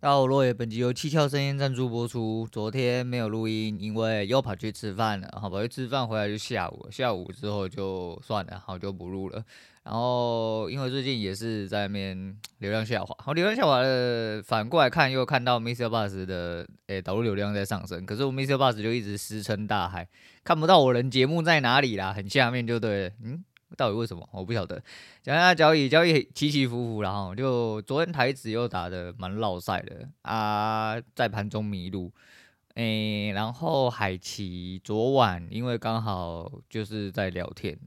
[0.00, 2.48] 到落叶，本集由七窍声音赞助播出。
[2.50, 5.28] 昨天没有录音，因为又跑去吃饭了。
[5.38, 9.44] 好，跑去吃饭回来就下午，下午之后就算了，好就不录了。
[9.82, 20.08] 然后因为最近也是在那边流量下滑，好，流量下滑了，反过来看又看到 MixerBox 的诶导入流量在上升，可是我 MixerBox 就一直石沉大海，
[20.42, 23.44] 看不到我人节目在哪里啦，很下面就对了，嗯。
[23.76, 24.28] 到底为什么？
[24.32, 24.82] 我不晓得。
[25.22, 32.12] 讲一下交易，交易起起伏伏，然后就昨天台指又打得蛮落赛的啊，在盘中迷路。
[32.76, 37.78] 诶、然后海期昨晚因为刚好就是在聊天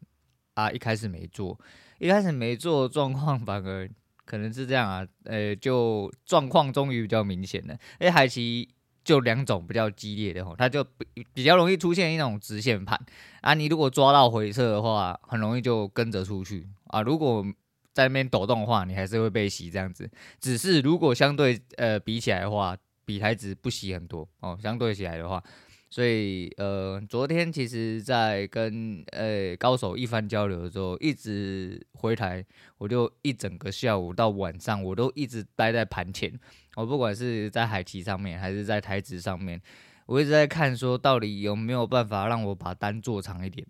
[0.56, 1.60] 啊，一开始没做，
[2.00, 3.90] 一开始没做，状况反而
[4.26, 7.78] 可能是这样啊，诶、就状况终于比较明显了。
[8.00, 8.70] 诶，海期。
[9.04, 13.00] 就两种比较激烈的吼，它就比比较容易出现一种直线盘
[13.42, 13.54] 啊。
[13.54, 17.02] 你如果抓到回撤的话，很容易就跟着出去啊。
[17.02, 17.46] 如果
[17.94, 20.10] 在那边抖动的话，你还是会被洗这样子。
[20.40, 24.58] 只是如果相对呃比起来的话，比台子不洗很多哦。
[24.62, 25.44] 相对起来的话。
[25.90, 32.44] 所以，呃，昨天其实，在跟呃高手一番交流的时候，一直回台，
[32.80, 36.34] 我就一整个下午到晚上，我都一直待在盘前。
[36.76, 39.62] 我不管是在海期上面，还是在台指上面，
[40.06, 43.66] 我一直在看，说到底有没有办法让我把单做长一点。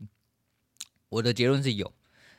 [1.09, 1.93] 我的结论是有，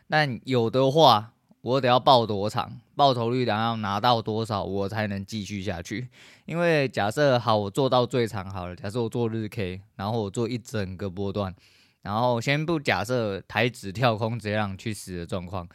[0.09, 1.31] 但有的话。
[1.65, 6.11] 我得要报多长，报酬率得要拿到多少，我才能继续下去。
[6.45, 8.77] 因为假设好，我做到最长好了。
[8.77, 11.55] 假设我做日 K，然后我做一整个波段，
[12.03, 15.67] 然后先不假设台指跳空直接让去死的状况，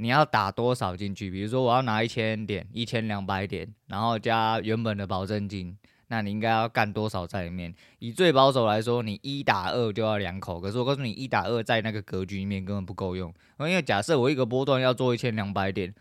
[0.00, 1.28] 你要打多少进去？
[1.28, 5.76] 比如说我要拿一千点、一千两百点，然后加原本的保证金。
[6.10, 7.74] 那你应该要干多少在里面？
[7.98, 10.60] 以最保守来说，你一打二就要两口。
[10.60, 13.34] 可是我告诉你，一打二在那个格局里面根本不够用。
[13.58, 15.92] 因为假设我一个波段要做一千两百点，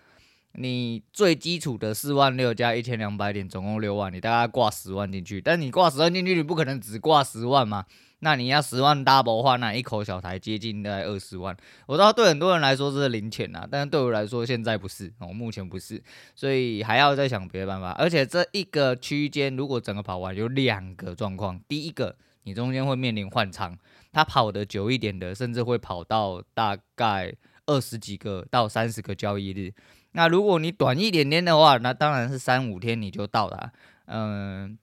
[0.59, 5.39] 你最基础的四万六加一千两百点，总共六万，你大概挂十万进去。
[5.39, 7.85] 但你挂十万进去，你不可能只挂十万嘛？
[8.21, 11.55] 那你要十万 double 的话，那一口小台接近在二十万。
[11.85, 16.01] 我知道对很多人来说这是零钱呐，但是对我来说现在不是，我目前不是，
[16.35, 17.91] 所以还要再想别的办法。
[17.91, 23.77] 而且这一个区间如果整个跑完，有两个状况：第一个，你中间会面临换仓，
[24.11, 27.31] 它跑得久一点的，甚至会跑到大概
[27.67, 29.71] 二十几个到三十个交易日。
[30.17, 33.71] 那如果你短一点点的话，那当然是三五天你就到了，
[34.07, 34.77] 嗯。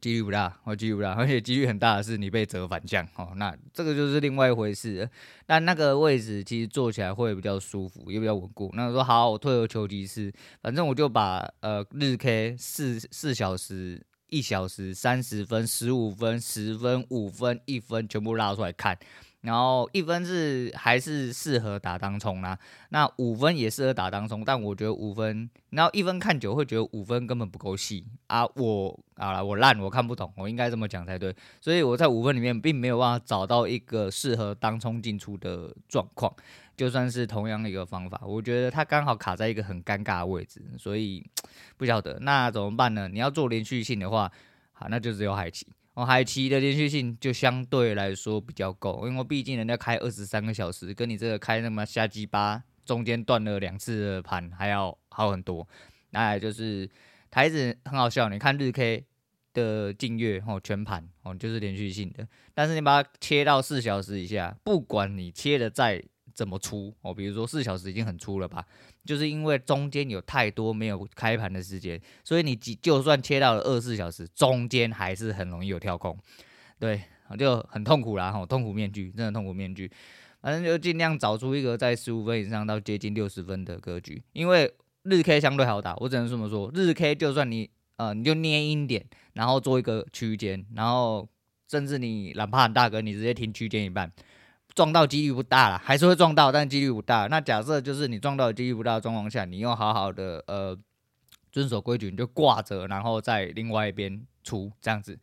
[0.00, 5.06] 几率不大，哦几率不大，而且几率很大的是你被折反降哦，那这个就是另外一回事。
[5.44, 8.70] 但那个位置其实坐起来会比较舒服，也比较稳固。
[8.72, 10.32] 那说好，我退而求其次，
[10.62, 18.96] 反正我就把呃日 K 四四小时、一小时、三十分、十五分、十分、五分、一分全部拉出来看。
[19.42, 22.58] 然后一分是还是适合打当冲啦，
[22.90, 28.04] 那五分也适合打当冲，但我觉得五分，然后一分看久会觉得五分根本不够细。
[28.26, 36.30] 啊，我啊我烂我看不懂，我应该这么讲才对，所以我在五分里面并没有办法找到一个适合当冲进出的状况，
[36.76, 41.24] 就算是同样的一个方法，我觉得它刚好卡在一个很尴尬的位置，所以
[41.78, 42.18] 不晓得。
[42.20, 43.08] 那怎么办呢？
[43.08, 44.30] 你要做连续性的话，
[44.74, 45.66] 好，那就只有海奇。
[46.04, 55.66] 海期的连续性就相对来说比较够，因为毕竟人家开二十三个小时，跟你这个开那么瞎鸡巴，中间断了两次的盘还要好很多。
[56.10, 56.88] 那就是
[57.30, 59.04] 台子很好笑，你看日 K
[59.52, 66.02] 的净月哦，全盘哦就是连续性的，但是你把它切到四小时以下，不管你切的再
[66.40, 68.64] 怎么粗哦，比如说四小时已经很粗了吧。
[69.04, 76.18] 就是因为中间有太多没有开盘的时间，所以你就算切到了二十四小时，中间还是很容易有跳空，
[76.78, 77.02] 对，
[77.38, 79.90] 就很痛苦啦，吼，痛苦面具，真的痛苦面具。
[80.40, 91.28] 反正就尽量找出一个在十五分以上到接近六十分的格局，因为日 K 相对好打，我只能这么说，日 K 就算你呃你就捏阴点，然后做一个区间，然后
[91.68, 94.10] 甚至你哪怕很大哥，你直接停区间一半。
[94.80, 97.26] 撞到几率不大了，还是会撞到，但几率不大。
[97.26, 100.74] 那假设就是你撞到几率不大的状况下，你又好好的呃
[101.52, 105.18] 遵守规矩，你就挂着，然后在另外一边出这样子，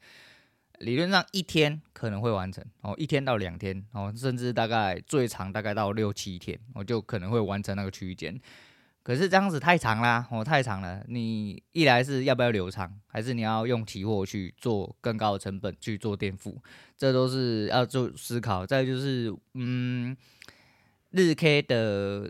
[0.78, 8.40] 理论上一天可能会完成哦，一天到两天哦，甚至大概最长大概到六七天，我就可能会完成那个区间。
[9.08, 11.02] 可是这样子太长啦，哦，太长了。
[11.08, 16.62] 你一来是要不要留长，还是你要用期货去做更高的成本去做垫付，
[16.98, 18.66] 这都是要做思考。
[18.66, 20.14] 再就是，嗯，
[21.12, 22.30] 日 K 的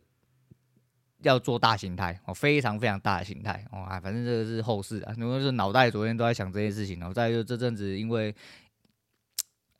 [1.24, 5.15] 要做大形态哦，非常非常大的形态哦，啊，反正这个是后市啊。
[5.18, 8.35] 因为是脑袋昨天都在想这件事情，然后再就这阵子因为。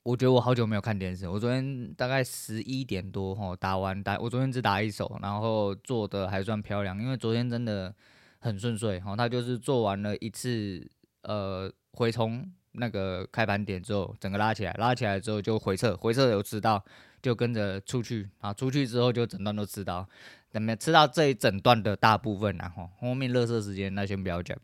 [0.08, 1.28] 我觉得我好久没有看电视。
[1.28, 6.98] 我昨天大概十一点多吼打完打，我昨天只打一手，然后做的还算漂亮。
[6.98, 7.94] 因为昨天真的
[8.40, 10.90] 很顺遂，哦，他就是做完了一次
[11.24, 16.82] 呃回冲那个开盘点之后，整个拉起来，拉起来之后就回撤，回撤有吃到，
[17.22, 20.08] 就跟着出去啊，出去之后就整段都吃到，
[20.50, 24.58] 怎么吃到这一整段的大部分然后后面垃圾时间那先不要讲。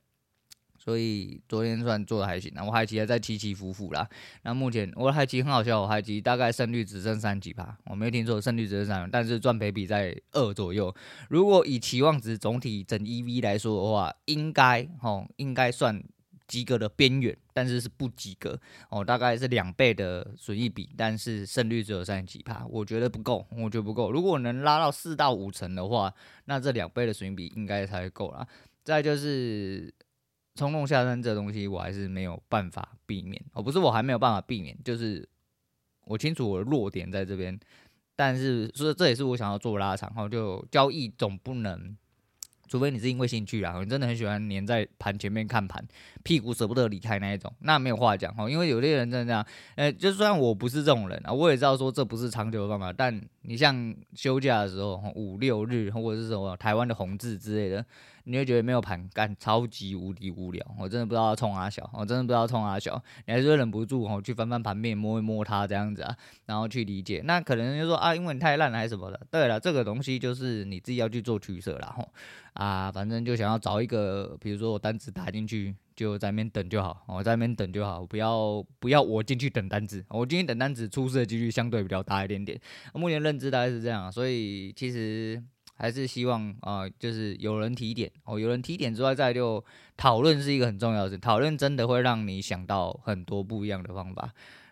[0.83, 4.05] 所以昨天算做的还行，那我海期还在起起伏伏啦。
[4.41, 10.93] 那目前我的海期很好笑，我海期大概胜率只剩三几趴，我没听错，胜率只剩三，但是赚赔比在二左右。
[11.29, 16.03] 如果以期望值总体整 EV 来说的话，应该哦，应该算
[16.49, 18.59] 及格的边缘，但是是不及格
[18.89, 24.11] 哦，大概是两倍的损益比，但是胜率只有三几趴，我觉得不够，我觉得不够。
[24.11, 26.13] 如果能拉到四到五成的话，
[26.43, 28.45] 那这两倍的损益比应该才够啦。
[28.83, 29.93] 再就是。
[30.55, 33.41] 冲动下单这东西，我还是没有办法避免。
[33.53, 35.27] 哦，不是我还没有办法避免，就是
[36.05, 37.59] 我清楚我的弱点在这边。
[38.15, 41.97] 但是说这也是我想要做拉长，后，就交易总不能，
[42.67, 45.83] 除非你是因为兴趣啊，你真的很喜欢黏在盘前面看盘，
[46.21, 48.47] 屁股舍不得离开那一种，那没有话讲，哈。
[48.47, 52.93] 因为有些人真的这样，呃，就算我不是这种人啊，我也知道说这不是长久的方法。
[52.93, 57.83] 但你像休假的时候，五六日或者是什么台湾的红字之类的。
[58.25, 66.15] 你会觉得没有盘干超级无敌无聊，我真的不知道冲阿小，我真的不知道冲阿小，你还是会忍不住哦去翻翻盘面摸一摸它这样子啊，
[66.45, 67.21] 然后去理解。
[67.25, 69.19] 那可能就说啊，因为你太烂了还是什么的。
[69.29, 72.07] 对了，这个东西就是你自己要去做取舍啦吼
[72.53, 82.57] 啊，反正就想要找一个，比如说我单子打进去就在那边等就好，我在那边等就好，不要不要我进去等单子，我进去等单子出事的几率相对比较大一点点。
[82.93, 85.43] 目前认知大概是这样，所以其实。
[85.75, 89.63] 还是希望啊、就是有人提点哦，有人提点之外，再就
[89.97, 91.17] 讨论是一个很重要的事。
[91.17, 94.31] 讨论真的会让你想到很多不一样的方法，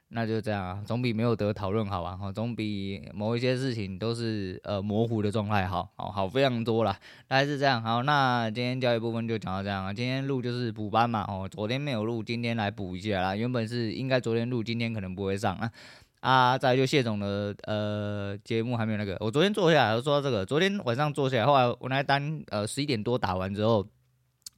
[0.10, 2.18] 那就这样啊，总比没有得讨论好吧？
[2.22, 6.98] 哦，总比某一些事情都是呃模糊的状态好，好，好非常多啦。
[7.28, 7.82] 大概是这样。
[7.82, 9.94] 好，那今天交易部分就讲到这样啊。
[9.94, 13.36] 今天录就是补班嘛，哦，昨天没有录，今天来补一下啦。
[13.36, 15.72] 原本是应该昨天录，今天可能不会上啊。
[16.22, 23.86] 啊，再就谢总的呃节目还没有那个，我昨天坐下来，我说到这个，昨天晚上坐下来，后来我那单呃十一点多打完之后，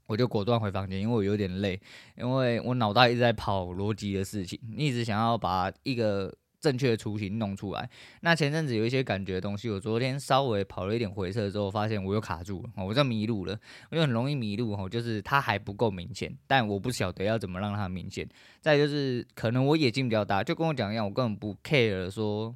[0.05, 1.81] 我就果断回房间，因为我有点累，
[2.17, 6.33] 因为我脑袋一直在跑逻辑的事情，一直想要把一个。
[6.63, 7.89] 正确的雏形弄出来。
[8.21, 13.59] 那前阵子有一些感觉的东西，我昨天稍微跑了一点回撤之后，发现我又卡住了，我就迷路了，
[13.91, 18.25] 我就很容易迷路哈，就是它还不够明显，但我不晓得要怎么让它明显。
[18.61, 22.55] 再就是可能我眼睛比较大，就跟我讲一样，我根本不 care 说，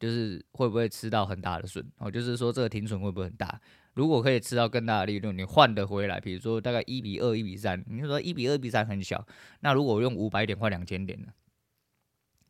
[0.00, 3.60] 就是会不会吃到很大的损哦，就是说这个停损会不会很大？
[3.94, 9.24] 如果可以吃到更大的利润，你换得回来，比如说大概一比二、一比三，你就说一比二比三很小，
[9.60, 11.28] 那如果用五百点换两千点呢？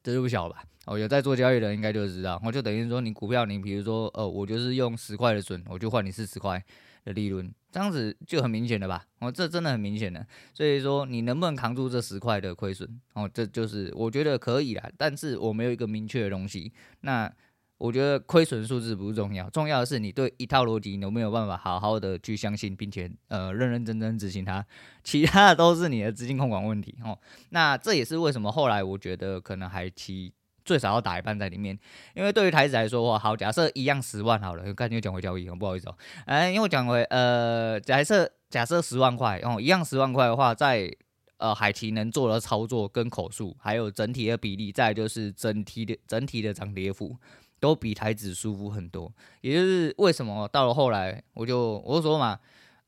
[0.06, 0.62] 这就不小吧？
[0.84, 6.64] 哦，有在做交易的人应该就知道，我就等于说你股票，你比如说，呃，我就是用十块的损，我就换你四十块
[7.04, 9.04] 的利润，这样子就很明显了吧？
[9.18, 10.24] 哦，这真的很明显的。
[10.54, 12.88] 所以说你能不能扛住这十块的亏损？
[13.14, 16.72] 哦，这就是我觉得可以啦，但是我没有一个明确的东西。
[17.00, 17.28] 那
[17.78, 24.64] 我觉得亏损数字不重要，重要的是你对一套逻辑你有没有办法好好的去相信，并且呃认认真真执行它，
[25.04, 27.18] 其他的都是你的资金控管问题哦。
[27.50, 30.32] 那这也是为什么后来我觉得可能还期
[30.64, 31.78] 最少要打一半在里面，
[32.14, 40.90] 因为对于台子来说的话，好，假设一样十万好了，赶紧又讲回交易，不好意思哦，哎，因为讲回呃，假设假设十万块哦，一样十万块的话，在
[41.36, 47.14] 呃海奇能做的操作跟口数，还有整体的比例，再就是整体的整体的涨跌幅。
[47.58, 49.10] 都比台指舒服很多，
[49.40, 52.38] 也就是为什么到了后来，我就我就说嘛，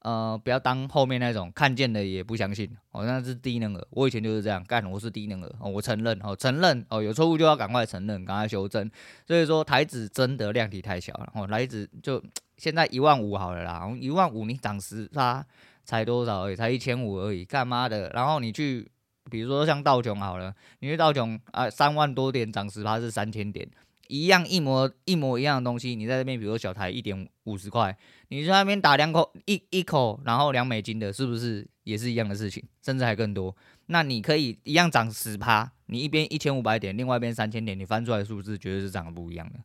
[0.01, 3.87] 呃，不要当后面那种看见的也不相信，哦，那是低能儿。
[3.91, 8.89] 我以前就是这样干，我是低能儿，我承认，哦，承认，哦，有错误就要赶快承认，赶快修正。
[9.27, 12.23] 所以说台指真的量体太小了，哦，台指就
[12.57, 15.45] 现在一万五好了啦，一万五你涨十它
[15.85, 18.11] 才多少而已，才一千五而已，干嘛的？
[18.11, 18.87] 然后你去，
[19.31, 23.67] 比如说像道琼好了，你去道琼啊，三万多点涨十趴是三千点。
[24.09, 27.97] 一样一模一模一样的东西，你在这边，比如说小台一点五十块，
[28.29, 32.63] 你在那边打两口一一口，然后两美金的，是不是也是一样的事情？
[32.83, 33.55] 甚至还更多。
[33.87, 39.61] 那你可以一样涨十趴，你一边一千五百点，另外一边三千点，你翻出来的数字绝对是涨得不一样的。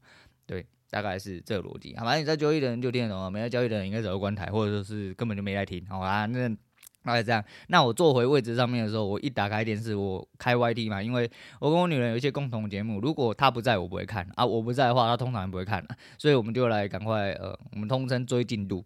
[0.45, 1.95] 对，大概是这个逻辑。
[1.97, 5.85] 好吧，你在交易的人就听得懂了，没在交易的人应该早就关台，或者说是根本就没在听。
[5.87, 6.55] 好吧，那。
[7.03, 11.29] 大概这样，那我坐回位置上面的时候，我一打开电视，我开 YT 嘛，因为
[11.59, 15.85] 我跟我女人有一些共同节目，如果她不在，我不会看啊，我不在的话，她通常也不会看，
[16.17, 18.83] 所以我们就来赶快呃，我们通称追进度。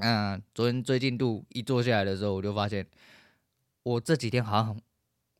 [0.00, 2.86] 嗯、昨天追进度一坐下来的时候，我就发现
[3.82, 4.76] 我这几天好像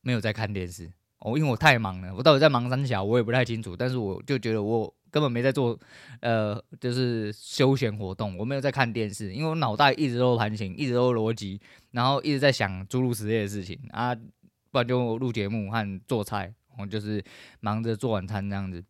[0.01, 5.77] 没有在看电视哦，因为我太忙了，我到底在忙三小，我也不太清楚，但是我就觉得我根本没在做，
[6.21, 11.59] 呃，就是休闲活动，我没有在看电视，因为我脑袋一直都弹琴，一直都逻辑，
[11.91, 17.23] 然后一直在想诸如此类的事情啊，不然就录节目和做菜，我就是
[17.59, 18.83] 忙着做晚餐这样子。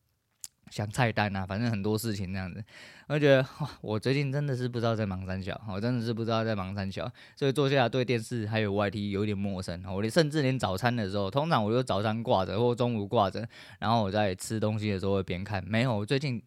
[0.70, 2.64] 想菜单啊，反正很多事情那样子，
[3.08, 9.84] 我觉得哇，我最近真的是不知道在忙三小，我真的是不知道在忙三小，所以坐下来对电视还有 YT 有点陌生。
[9.86, 13.48] 我甚至连早餐的时候，通常我就早餐挂着或中午挂着，
[13.80, 15.64] 然后我在吃东西的时候会边看。
[15.68, 16.42] 没有，我最近。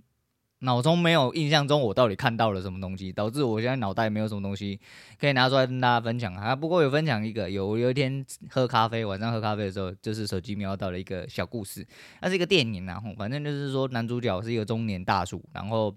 [0.62, 4.78] 脑中没有印象中我到底看到了什么东西，导致我现在脑袋没有什么东西
[5.18, 6.54] 可以拿出来跟大家分享啊。
[6.54, 11.84] 不过有分享一个，有有一天喝咖啡，晚上喝咖啡的时候，就是手机瞄到了一个小故事，
[12.20, 15.92] 那是一个电影，然后反正就是说男主角是一个中年大叔，然后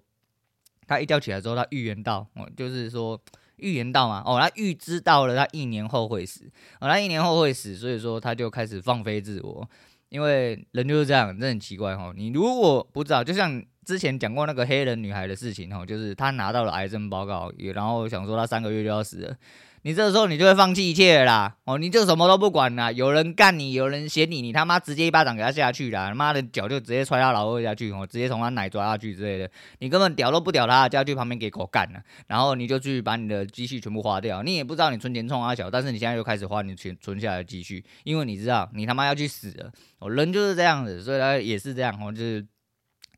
[0.87, 3.21] 他一觉起来之后，他预言到，哦，就是说
[3.57, 9.69] 预言到嘛，哦，他预知到了他一年后会死，哦，他一年后会死，所以说他就开始放飞自我，
[10.09, 12.11] 因为人就是这样，真很奇怪哈。
[12.15, 13.63] 你如果不知道，就像。
[13.85, 19.35] 之前讲过那个黑人女孩的事情哦，就是她拿到了癌症报告，也然后想说她三个月就要死了，
[19.83, 42.43] 你这时候你就会放弃一切了啦，哦，你就什么都不管啦，有人干你，有人嫌你，你他妈直接一巴掌给他下去啦，他妈的脚就直接踹他老二下去，哦，直接从他奶抓下去之类的，你根本屌都不屌他，就要去旁边给狗干了，然后你就去把你的积蓄全部花掉，你也不知道你存钱冲阿小，但是你现在又开始花你存存下来的积蓄，因为你知道你他妈要去死了，哦，人就是这样子，所以他也是这样哦，就是。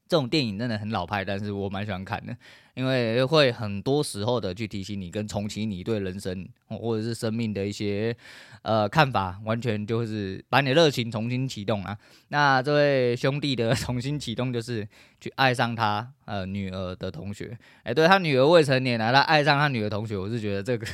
[0.07, 2.35] 这种电影真的很老派，但是我蛮喜欢看的，
[2.75, 8.15] 因为会很多时候的去提醒你跟重启你对人生或者是生命的一些
[8.61, 11.97] 呃看法，完全就是把你热情重新启动啊。
[12.29, 14.87] 那这位兄弟的 重新启动就是
[15.19, 20.87] 去爱上他呃女儿的同学，哎，对，他女儿未成年啊，他爱上他女儿同学，我是觉得这个。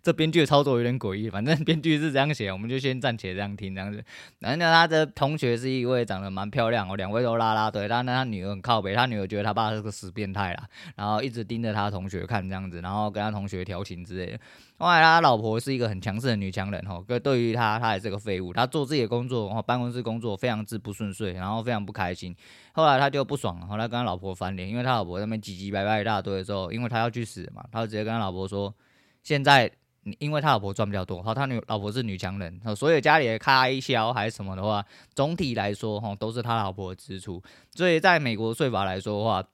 [0.00, 4.02] 这编剧的操作有点诡异，反正 编剧是这样写，我们就先暂且这样听这样子。
[4.38, 14.38] 然后呢，他的同学是一位长得蛮漂亮哦，两位都拉拉队，但是他女儿很靠北，他女儿觉得他爸是个死变态啦，然后一直盯着他同学看这样子，然后跟他同学调情之类的。
[14.78, 22.34] 后来他老婆是一个很强势的女强人哈，对对于他，他也是个废物，他做自己的工作，然后办公室工作非常之不顺遂，然后非常不开心。
[22.72, 28.74] 后来他就不爽，后来跟他老婆翻脸，因为他老婆在那边唧唧歪歪一大堆的时候，因为他要去死嘛，他就直接跟他老婆说，
[29.22, 29.70] 现在。
[30.18, 37.42] 因为他老婆赚比较多，哈，他女老婆是女强人，所以家里的开销还是什么的话，总体来说，哈，都是他老婆的支出。
[37.70, 39.44] 所以在美国税法来说的话，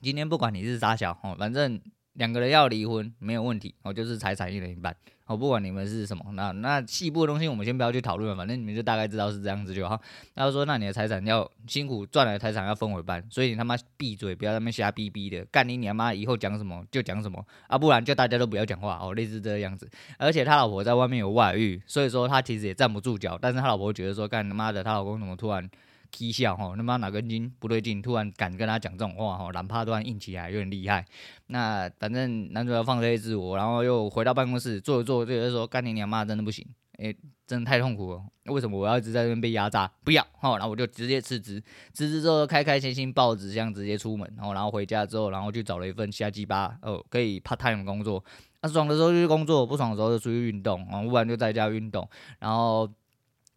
[0.00, 1.80] 今天不管你是啥小，哦，反正
[2.14, 4.96] 两个人要离婚没有问题，哦，就是财产一人一半。
[5.28, 10.00] 我不管你们是什么，那那细部的东西我们先不要去讨论了，反正你们就大概知道是这样子就好。
[10.34, 19.86] 他说，那你的财产要辛苦赚来的财产要分我一半，所以你他妈闭嘴，不要在那边瞎逼逼的，干你你他妈以后讲什么就讲什么啊，不然就大家都不要讲话哦，类似这个样子。
[20.16, 25.70] 而且他老婆在外面有外遇，所以说他其实也站不住脚，但是他老婆觉得说，干他妈的，他老公怎么突然。
[26.12, 31.04] 讥笑吼，他妈哪根筋不对劲，突然敢跟他讲这种话吼，哪怕突然硬起来有点厉害。
[31.48, 36.66] 那反正男主角放飞自我，然后又回到办公室坐一坐，就说干你娘妈真的不行，
[36.98, 37.14] 诶、
[37.46, 38.22] 真的太痛苦了。
[38.46, 39.90] 为什么我要一直在这边被压榨？
[40.04, 41.62] 不要，吼，然后我就直接辞职，
[41.92, 48.24] 辞职之后开开心心抱纸箱直接出门，然后然后回家之后，然后去找了一份瞎鸡巴哦，可以 part time 的工作。
[48.62, 52.88] 那爽的时候就去工作，不爽的时候就出去运动，然后不然就在家运动，然后。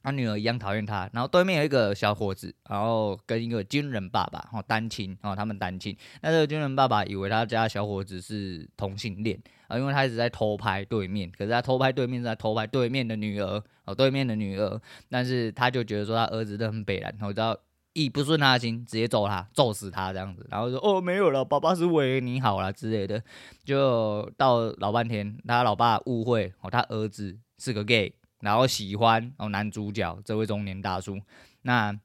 [0.03, 5.95] 他女儿一样讨厌他，然后对面有一个小伙子，然后跟一个军人爸爸，然后单亲，然后他们单亲。
[6.21, 14.81] 那这个军人爸爸以为他家小伙子是同性恋啊，因为他一直在偷拍对面，可是他偷拍对面是在偷拍对面的女儿，哦，对面的女儿。
[15.09, 17.55] 但是他就觉得说他儿子都很北，然后知道
[17.93, 20.47] 一不顺他的心，直接揍他，揍死他这样子。
[20.49, 23.21] 然后说哦没有了，爸爸是为你好啦之类的。
[23.63, 28.13] 就到老半天，他老爸误会哦，他儿子是个 gay。
[28.41, 31.19] 然后喜欢哦，男主角这位中年大叔，
[31.61, 31.97] 那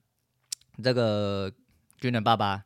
[0.83, 1.51] 这个
[1.99, 2.63] 军人爸爸，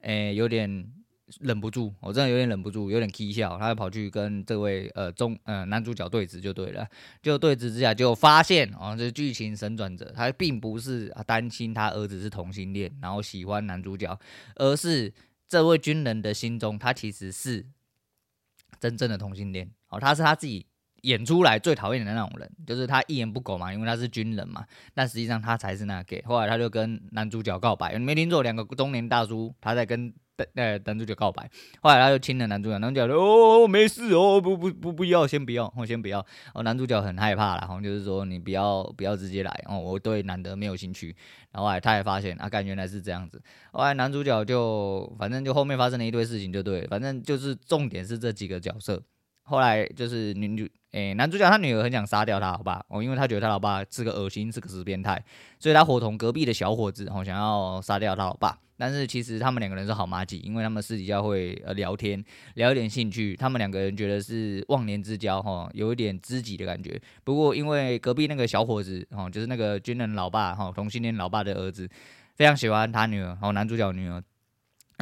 [0.00, 0.92] 诶，有点
[1.40, 6.86] 忍不住，我真的有点忍不住，有点 k 笑，他就跑去跟这位呃中呃男主角对峙就对了，
[7.22, 14.18] 就对峙之下就发现哦，这剧情神转折，他并不是担心他儿子是同性恋，然后喜欢男主角，
[14.56, 15.12] 而是
[15.48, 17.66] 这位军人的心中，他其实是
[18.78, 20.66] 真正的同性恋，哦，他是他自己。
[21.06, 24.64] 演出来最讨厌的那种人，就是他一言不苟嘛，因为他是军人嘛。
[24.92, 26.22] 但实际上他才是那个 gay。
[26.26, 30.12] 后来他就跟男主角告白，你没听错，两个中年大叔他在跟
[30.54, 31.48] 呃男主角告白。
[31.80, 36.18] 后来他就亲了男主角，男主角说：“哦，没事哦，不不不不要，先不要，我先不要。”
[36.52, 41.14] 哦，男主角很害怕啦，然后就是说你不要不要直接来哦，我对男的没有兴趣。
[41.52, 43.40] 然后后来他也发现啊，干原来是这样子。
[43.70, 49.00] 后来男主角就反正就后面发生了一堆事情，就对，反正就是重点是这几个角色。
[49.44, 50.68] 后来就是女主。
[50.96, 55.22] 诶，男主角他女儿很想杀掉他好吧哦，因为他觉得他老爸是个恶心，是个死变态，
[55.58, 58.58] 所以他伙同隔壁的小伙子哦，想要杀掉他老爸。
[58.78, 62.24] 但是其实他们两个人是好麻吉，因为他们私底下会呃聊天，
[62.54, 66.98] 聊一点兴趣，他们两个人觉得是忘年之交哈，有一点知己的感觉。
[67.24, 71.86] 不过因为隔壁那个小伙子哦，就是那个军人老爸哈，同性恋老爸的儿子，
[72.36, 74.22] 非常喜欢他女儿哦，男主角女儿。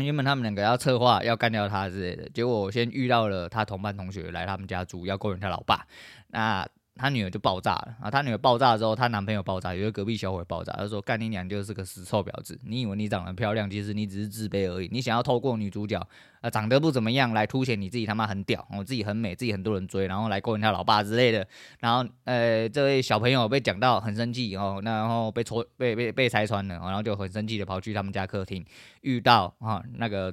[0.02, 5.86] 原本他们两个要策划要干掉他之类的，结果我先遇到了他同班同学来他们家住，要勾引他老爸。
[6.28, 8.08] 那他女儿就爆炸了啊！
[8.08, 12.56] 他女儿爆炸之后，她男朋友爆炸，有个隔壁小伙爆炸，他说：“干你娘就是个死臭婊子！
[12.64, 14.88] 你以为你长得漂亮，其实你只是自卑而已。
[14.92, 16.00] 你想要透过女主角
[16.40, 21.44] 啊长得不怎么样来凸显你自己他妈很屌，我、哦、自己很美，自己很多人追，然后来勾引他老爸之类的。
[21.80, 28.64] 然后呃，这位小朋友被讲到很生气哦，那然后被戳被被被拆穿了，然后就很生气的跑去他们家客厅，
[29.00, 30.32] 遇到啊那个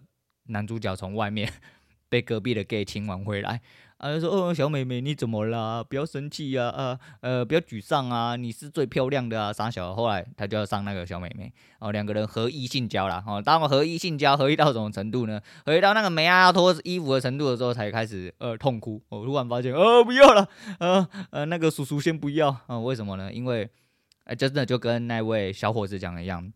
[0.49, 1.51] 男主角从外面
[2.07, 3.61] 被隔壁的 gay 亲完回来。”
[4.01, 5.83] 啊，就说哦，小妹妹你怎么啦？
[5.83, 9.93] 不要生气呀，啊，呃，不要沮丧啊，你是最漂亮的啊，傻小。
[9.93, 15.39] 后来他就要上那个小妹妹，哦，两个人合意性交了，哦，当我合意性交，合意到什么程度呢？
[15.67, 18.99] 合意到那个梅亚要脱衣服的程度的时候，才开始呃痛哭。
[19.09, 23.31] 我，哦，突然发现，哦，不要了，呃呃，那个叔叔先不要啊，为什么呢？
[23.31, 23.69] 因为，
[24.23, 26.51] 呃，真的就跟那位小伙子讲的一样，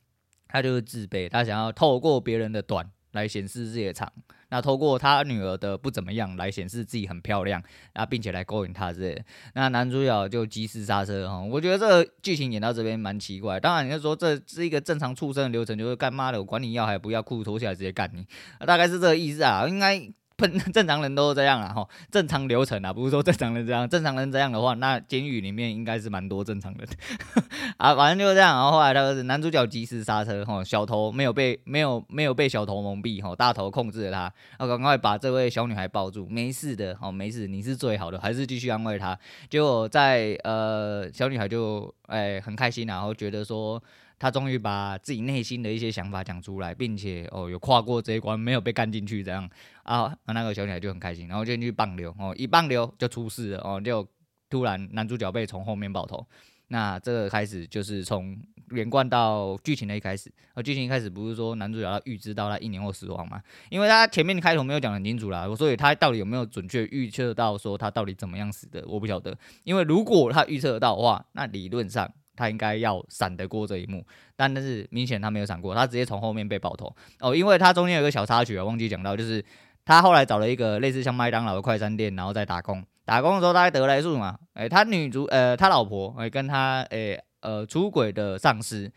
[0.48, 4.12] 他就是自卑，他想要透过别人的短来显示自己的长。
[4.50, 7.62] 那透过他女儿的不怎么样来显示自己很漂亮，
[7.94, 9.26] 啊，并且来勾引他之类的。
[9.56, 13.60] 那男主角就及时刹车哈，我觉得这个剧情演到这边蛮奇怪。
[13.60, 18.28] 当然你就说这是一个正常畜生的流程，就是干妈的，我管你要还不要，裤子脱下来直接干你，
[18.68, 20.14] 大概是这个意思啊，应该。
[20.74, 26.88] 正常人都这样啊，吼，正常流程啊，不是说正常人这样，正常人这样的话，那监狱里面应该是蛮多正常人
[27.78, 28.54] 啊，反正就是这样。
[28.54, 34.20] 然后后来他是男主角及时刹车，吼，小头没有被没有没有被小头蒙蔽，吼，大头控制了他，
[34.60, 39.18] 然后赶快把这位小女孩抱住，没事的，哦，没事，你是最好的，还是继续安慰她。
[39.50, 43.82] 结果在呃，小女孩就哎很开心，然后觉得说。
[44.18, 49.50] 他终于把自己内心的一些想法讲出来，并且哦，有跨过这一关，没有被干进去，这样
[49.84, 54.08] 啊，那个小女孩就很开心，然后就进去棒流哦，一棒流就出事了哦，就
[54.50, 56.26] 突然男主角被从后面爆头，
[56.70, 58.38] 那这个开始就是从
[58.70, 63.42] 连贯到剧情的一开始，而剧情一开始不是说男主角要预知到他一年后死亡吗？
[63.70, 72.12] 因为他前面开头没有讲很清楚啦，所以他到底有没有准确预测到说他到底怎么样死的，我不晓得，因为如果他预测得到的话，那理论上。
[72.36, 77.36] 他应该要闪得过这一幕，但但是明显他没有闪过，他直接从后面被爆头哦。
[77.36, 79.44] 因为他中间有个小插曲啊，忘记讲到，就是
[79.84, 82.84] 他后来找了一个类似像麦当劳的快餐店，然后在打工。
[83.06, 88.92] 打工的时候他在得来速嘛，诶、欸，他女主呃他老婆诶、欸、跟他诶、欸、呃出轨的上司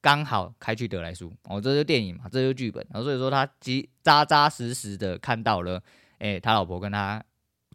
[0.00, 5.82] 刚好开去得来速哦，这是电影嘛，这是剧本，然后所以说他极扎扎实实的看到了
[6.18, 7.20] 诶、欸、他老婆跟他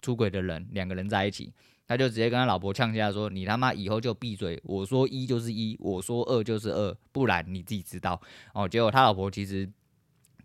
[0.04, 1.52] 出轨的人两个人在一起。
[1.86, 4.58] 他就直接跟他老婆呛下说：“你他妈以后就闭嘴！
[4.64, 8.20] 我说一就是一，我说二就是二，不然你自己知道。”
[8.56, 9.70] 哦，结果他老婆其实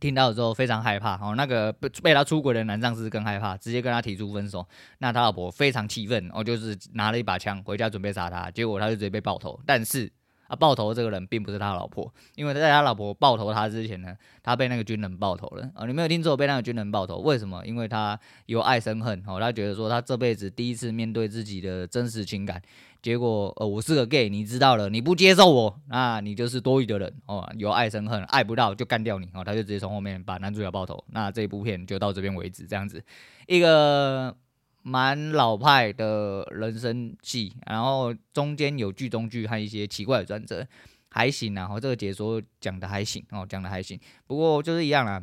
[0.00, 1.14] 听到之后非常害怕。
[1.16, 4.66] 哦，那个被被他出轨的男上司更害怕，直接跟他提出分手。
[4.98, 8.50] 那他老婆非常气愤，哦，就是拿了一把枪回家准备杀他。
[8.50, 10.10] 结果他就直接被爆头，但是。
[10.48, 15.86] 啊，爆头这个人并不是他老婆，因为在他老婆爆头他之前呢，他被那个军人爆头了啊！
[15.86, 17.64] 你没有听错，被那个军人爆头，为什么？
[17.66, 22.60] 因为他有爱生恨哦，他觉得说他这辈子第一次面对自己的真实情感，
[23.02, 33.04] 结果呃我是个 gay，你知道了，你不接受我，那你就是多余的人哦，有爱生恨，爱不到就干掉你哦，他就直接从后面把男主角爆头，那这一部片就到这边为止，这样子
[33.46, 34.34] 一个。
[34.82, 40.66] 蛮老派的人生戏，然后中间有剧中剧和一些奇怪的转折，
[41.10, 41.62] 还行啊。
[41.62, 43.98] 然后这个解说讲的还行哦，讲的还行。
[44.26, 45.22] 不过就是一样啦，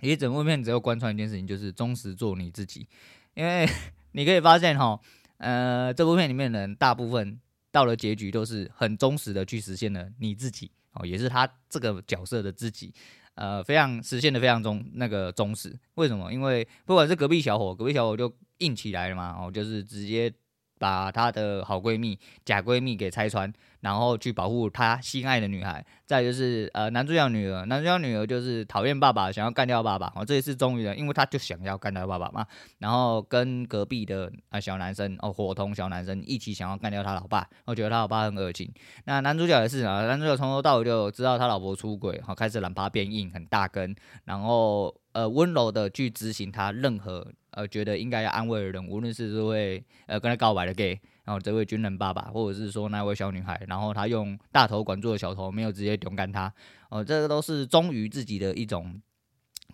[0.00, 2.88] 其实整部片只有贯穿一件事情，就是忠实做你自己。
[3.34, 3.68] 因为
[4.12, 4.98] 你可以发现哈，
[5.38, 7.40] 呃，这部片里面的人大部分
[7.70, 12.92] 到了结局都是很忠实的去实现了你自己哦，也是他这个角色的自己。
[13.36, 16.30] 呃，非常实现的非常忠那个忠实，为什么？
[16.32, 18.28] 因为不管是隔壁小伙，隔壁小伙就
[18.60, 20.32] 硬起来了嘛，哦，就是直接。
[20.80, 25.84] 把她的好闺蜜、假闺蜜给拆穿，然后去保护她心爱的女孩。
[26.06, 30.10] 再就是呃，男主角女儿，男主角女儿就是讨厌爸爸，想要干掉爸爸。
[30.16, 32.46] 哦，这一次终于了，因为他就想要干掉爸爸嘛。
[32.78, 37.46] 然后跟隔壁的啊、小男生哦，伙同小男生一起想要干掉他老爸。
[37.66, 38.72] 我觉得他老爸很恶心。
[39.04, 43.94] 那男主角也是啊，男主角从头到尾就知道他老婆出轨，好开始懒趴变硬，很大根，
[44.24, 47.30] 然后呃温柔的去执行他任何。
[47.52, 56.52] 呃，觉得应该要安慰的人，无论是这位呃跟他告白的 gay，然后这位军人爸爸，或者是说那位小女孩，然后他用大头管住了小头，没有直接勇干他，
[56.90, 59.00] 哦、这个都是忠于自己的一种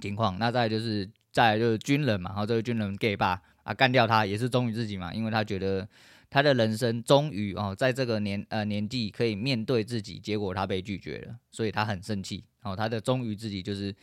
[0.00, 0.38] 情况。
[0.38, 5.86] 那再就是再就是军人嘛，然后这位军人 gay 爸，啊，干掉他也是忠于自己嘛，因为他觉得
[6.30, 12.44] 他的人生终于哦，在这个年呃年纪可以面对自己，结果他被拒绝了，所以他很生气。
[12.62, 13.94] 哦，他的忠于自己就是。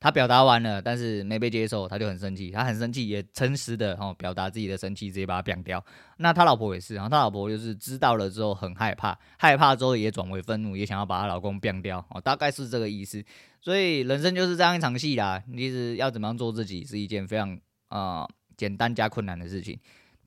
[0.00, 2.50] 他表达完了，但是没被接受，他就很生气。
[2.50, 5.84] 他很生气，也诚实的哦表达自己的生气，直接把他扁掉。
[6.16, 12.02] 那他老婆也是，然后他老婆就是知道了之后很害怕，害怕之后也转为愤怒，也想要把她老公扁掉。
[12.10, 13.22] 哦，大概是这个意思。
[13.60, 15.42] 所以人生就是这样一场戏啦。
[15.46, 19.78] 你其实要怎么样做自己，是一件非常啊、简单加困难的事情。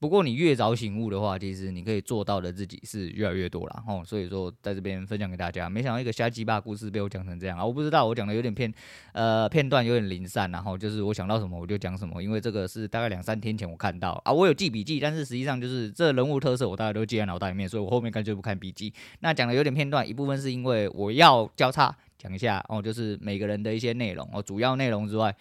[0.04, 4.04] 不过你越早醒悟的话，其实你可以做到的自己是越来越多了哦。
[4.06, 7.66] 所以说在这边分享给大家，没想到一个瞎鸡巴故事被我讲成这样啊！
[7.66, 8.70] 我不知道我讲的有点片，
[9.14, 18.94] 呃，片段有点零散，然后就是我想到什么我就讲什么，因为这个是大概两三天前我看到啊，我有记笔记，但是实际上就是这人物特色我大概都记在脑袋里面，所以我后面干脆不看笔记。
[19.22, 25.34] 那讲的有点片段，一部分是因为我要交叉讲一下哦，就是每个人的一些内容哦，主要内容之外。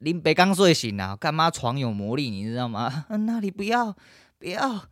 [0.00, 3.04] 林北刚睡醒了，干嘛床有魔力，你知道吗？
[3.10, 3.94] 嗯，那里不要，
[4.38, 4.82] 不要，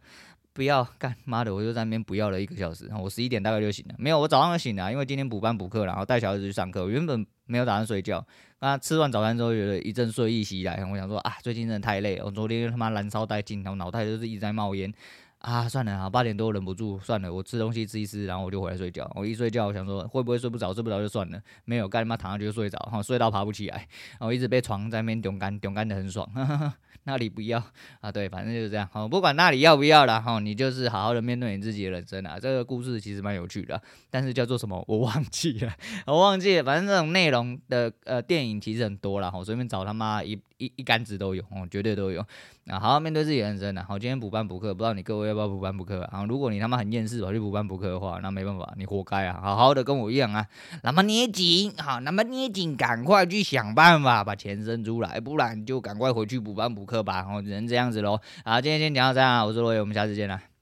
[0.53, 2.90] 不要干妈的，我就在那边不要了一个小时。
[3.01, 6.83] 我十一点大概就醒了，没有，我早上就醒了，因为今天补班补课，然后带小孩子去上课。
[6.83, 8.23] 我原本没有打算睡觉，
[8.61, 14.92] 那吃完早餐之后，觉得一阵睡意袭来，我想说啊，最近真的太累了，我昨天他妈燃烧殆尽，然后脑袋就是一直在冒烟。
[15.38, 19.09] 啊，算了啊，八点多忍不住，算了，我吃东西吃一吃，然后我就回来睡觉。
[19.14, 23.87] 我一睡觉，我想说会不会睡不着，睡不着就算了，没有，干他妈躺下去就睡着，哈，睡到爬不起来，
[24.18, 26.29] 然后一直被床在那边顶干，顶干的很爽。
[26.35, 26.72] 呵 呵
[27.05, 27.62] 那里不要
[28.01, 28.87] 啊，对，反正就是这样。
[28.92, 32.38] 好，不管那里要不要了，哈，你就是好好的面对你自己的人生啊。
[32.38, 35.72] 这个故事其实蛮有趣的，但是叫做什么我忘记了，
[36.07, 36.64] 我忘记了。
[36.64, 42.21] 反正这种内容的呃电影其实很多了，我随便找他妈一一一竿子都有，哦，绝对都有。
[42.66, 43.85] 啊，好好面对自己人生啊。
[43.88, 46.25] 好，今天补班补课，不知道你各位要不要补班补课啊？
[46.25, 49.40] 如果你他妈很厌世跑去补班补课的话，那没办法，你活该啊！
[49.40, 50.47] 好好的跟我一样啊，
[50.83, 57.18] 那么捏紧，好，那么捏紧，赶快去想办法把钱生出来，不然就赶快回去补班补课吧。
[57.18, 58.21] 然后只能这样子喽。
[58.44, 60.58] 好，今天先讲到这样啊，我是罗伟，我们下次见了。